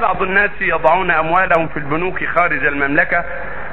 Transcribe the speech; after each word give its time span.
بعض 0.00 0.22
الناس 0.22 0.50
يضعون 0.60 1.10
أموالهم 1.10 1.68
في 1.68 1.76
البنوك 1.76 2.24
خارج 2.24 2.64
المملكة 2.64 3.24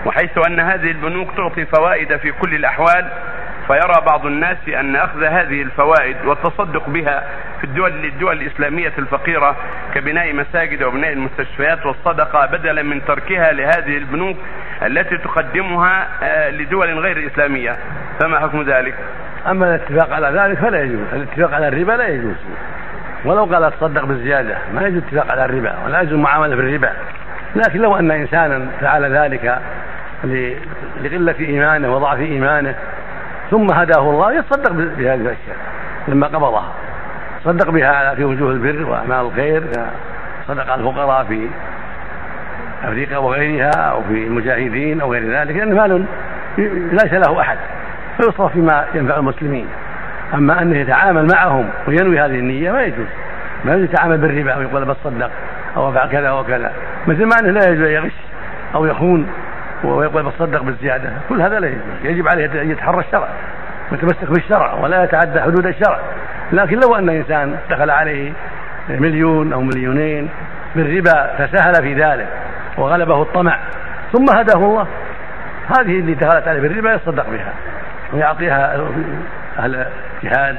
وحيث 0.06 0.48
أن 0.48 0.60
هذه 0.60 0.92
البنوك 0.92 1.30
تعطي 1.38 1.66
فوائد 1.66 2.18
في 2.18 2.32
كل 2.32 2.56
الأحوال 2.56 3.08
فيرى 3.68 4.02
بعض 4.06 4.26
الناس 4.26 4.58
أن 4.68 4.96
أخذ 4.96 5.24
هذه 5.24 5.62
الفوائد 5.62 6.16
والتصدق 6.26 6.90
بها 6.90 7.24
في 7.58 7.64
الدول 7.64 8.06
الدول 8.06 8.42
الإسلامية 8.42 8.94
الفقيرة 8.98 9.56
كبناء 9.96 10.34
مساجد 10.34 10.84
وبناء 10.84 11.14
المستشفيات 11.14 11.86
والصدقة 11.86 12.46
بدلا 12.46 12.84
من 12.84 13.06
تركها 13.06 13.52
لهذه 13.52 13.98
البنوك 13.98 14.38
التي 14.86 15.18
تقدمها 15.18 16.08
آه، 16.24 16.50
لدول 16.50 17.00
غير 17.00 17.28
إسلامية 17.28 17.78
فما 18.20 18.40
حكم 18.40 18.62
ذلك؟ 18.62 18.96
أما 19.48 19.76
الاتفاق 19.76 20.14
على 20.14 20.40
ذلك 20.40 20.58
فلا 20.58 20.82
يجوز، 20.82 21.14
الاتفاق 21.14 21.54
على 21.54 21.68
الربا 21.68 21.92
لا 21.92 22.08
يجوز 22.08 22.36
ولو 23.26 23.46
قال 23.46 23.72
تصدق 23.72 24.06
بالزيادة 24.06 24.58
ما 24.74 24.82
يجوز 24.82 25.04
اتفاق 25.04 25.32
على 25.32 25.46
الربا 25.46 25.76
ولا 25.86 26.02
يجوز 26.02 26.14
المعامله 26.14 26.56
بالربا 26.56 26.90
لكن 27.56 27.80
لو 27.80 27.96
أن 27.96 28.12
إنسانا 28.12 28.68
فعل 28.82 29.18
ذلك 29.18 29.60
لقلة 31.04 31.36
إيمانه 31.40 31.96
وضعف 31.96 32.20
إيمانه 32.20 32.76
ثم 33.52 33.68
هداه 33.74 34.10
الله 34.10 34.34
يتصدق 34.34 34.72
بهذه 34.72 35.16
الأشياء 35.16 35.58
لما 36.08 36.28
قبضها. 36.28 36.74
صدق 37.46 37.70
بها 37.70 38.16
في 38.16 38.24
وجوه 38.24 38.52
البر 38.52 38.90
وأعمال 38.90 39.26
الخير 39.26 39.64
صدق 40.48 40.72
على 40.72 40.82
الفقراء 40.82 41.24
في 41.24 41.48
أفريقيا 42.84 43.18
وغيرها 43.18 43.72
أو 43.76 44.02
في 44.04 44.28
المجاهدين 44.28 45.02
أو 45.02 45.12
غير 45.12 45.32
ذلك 45.32 45.56
لأن 45.56 45.76
مال 45.76 46.06
ليس 46.92 47.14
له 47.14 47.42
أحد 47.42 47.58
فيصرف 48.18 48.52
فيما 48.54 48.86
ينفع 48.94 49.18
المسلمين. 49.18 49.68
أما 50.34 50.62
أنه 50.62 50.78
يتعامل 50.78 51.28
معهم 51.34 51.70
وينوي 51.88 52.20
هذه 52.20 52.40
النية 52.40 52.72
ما 52.72 52.84
يجوز. 52.84 53.08
ما 53.66 53.74
يجوز 53.74 53.84
يتعامل 53.84 54.18
بالربا 54.18 54.52
أو 54.52 54.62
يقول 54.62 54.86
بتصدق 54.86 55.32
أو 55.78 55.90
أفعل 55.90 56.10
كذا 56.10 56.32
وكذا 56.32 56.72
مثل 57.08 57.26
ما 57.26 57.32
أنه 57.42 57.52
لا 57.52 57.70
يجوز 57.70 57.88
يغش 57.88 58.14
أو 58.76 58.86
يخون 58.86 59.28
ويقول 59.84 60.24
بتصدق 60.24 60.64
بالزيادة. 60.64 61.10
كل 61.30 61.42
هذا 61.42 61.60
لا 61.60 61.68
يجوز. 61.68 61.82
يجب 62.04 62.28
عليه 62.28 62.62
أن 62.62 62.72
يتحرى 62.72 63.00
الشرع 63.00 63.28
ويتمسك 63.92 64.32
بالشرع 64.32 64.74
ولا 64.74 65.04
يتعدى 65.04 65.42
حدود 65.42 65.66
الشرع. 65.66 66.00
لكن 66.52 66.80
لو 66.80 66.96
أن 66.96 67.10
إنسان 67.10 67.58
دخل 67.70 67.90
عليه 67.90 68.32
مليون 68.90 69.54
أو 69.54 69.62
مليونين 69.62 70.30
بالربا 70.76 71.46
تساهل 71.46 71.74
في 71.76 71.94
ذلك 71.94 72.28
وغلبه 72.78 73.22
الطمع. 73.22 73.58
ثم 74.14 74.38
هداه 74.38 74.66
الله. 74.66 74.88
هذه 75.80 76.00
اللي 76.00 76.14
دخلت 76.14 76.48
عليه 76.48 76.62
بالربا 76.62 76.94
يصدق 76.94 77.30
بها 77.30 77.54
ويعطيها 78.14 78.88
أهل 79.60 79.86
الجهاد 80.24 80.58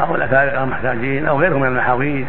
أو 0.00 0.14
الأفارقة 0.14 0.64
المحتاجين 0.64 1.26
أو 1.26 1.40
غيرهم 1.40 1.60
من 1.60 1.68
المحاويج 1.68 2.24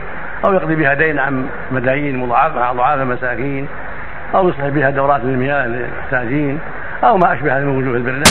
أو 0.46 0.54
يقضي 0.54 0.76
بها 0.76 0.94
دين 0.94 1.20
عن 1.20 1.46
مدايين 1.72 2.18
مضاعفة 2.18 2.72
أضعاف 2.72 3.02
المساكين 3.02 3.68
أو 4.36 4.50
يصلح 4.50 4.68
بها 4.68 4.90
دورات 4.90 5.22
المياه 5.22 5.68
للمحتاجين 5.68 6.60
أو 7.04 7.18
ما 7.18 7.34
أشبه 7.34 7.60
من 7.60 7.78
وجوه 7.78 7.98
البر 7.98 8.24